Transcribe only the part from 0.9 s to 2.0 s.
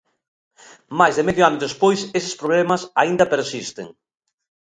Máis de medio ano despois